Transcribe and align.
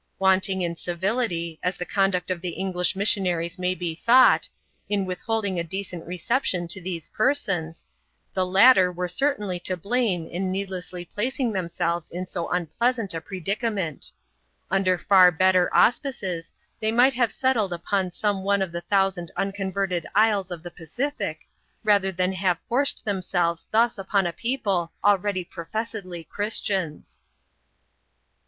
"Wanting 0.17 0.63
in 0.63 0.75
civility, 0.75 1.59
as 1.61 1.75
the 1.77 1.85
conduct 1.85 2.31
of 2.31 2.41
the 2.41 2.55
English 2.57 2.97
n 2.97 3.27
aries 3.27 3.59
may 3.59 3.75
be 3.75 3.93
thought, 3.93 4.49
in 4.89 5.05
withholding 5.05 5.59
a 5.59 5.63
decent 5.63 6.07
recep 6.07 6.81
these 6.83 7.09
persons, 7.09 7.85
the 8.33 8.43
latter 8.43 8.91
were 8.91 9.07
certainly 9.07 9.59
to 9.59 9.77
blame 9.77 10.25
in 10.25 10.51
nee 10.51 10.65
placing 11.05 11.53
themselves 11.53 12.09
in 12.09 12.25
so 12.25 12.49
unpleasant 12.49 13.13
a 13.13 13.21
predicament, 13.21 14.11
far 15.07 15.29
better 15.29 15.69
auspices, 15.71 16.51
they 16.79 16.91
might 16.91 17.13
have 17.13 17.31
settled 17.31 17.71
upon 17.71 18.09
sor 18.09 18.55
of 18.59 18.71
the 18.71 18.81
thousand 18.81 19.29
unconverted 19.37 20.07
isles 20.15 20.49
of 20.49 20.63
the 20.63 20.71
Pacific, 20.71 21.41
rath< 21.83 22.03
have 22.17 22.57
forced 22.61 23.05
themselves 23.05 23.67
thus 23.69 23.99
upon 23.99 24.25
a 24.25 24.33
people 24.33 24.91
already 25.03 25.43
prof 25.43 25.69
Christians. 26.27 27.21